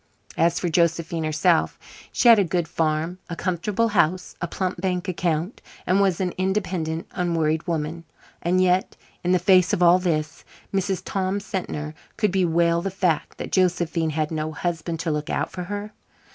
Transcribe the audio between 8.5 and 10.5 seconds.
yet, in the face of all this,